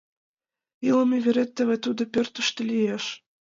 Илыме 0.87 1.17
верет 1.25 1.49
теве 1.55 1.75
тудо 1.83 2.03
пӧртыштӧ 2.13 2.61
лиеш. 2.71 3.05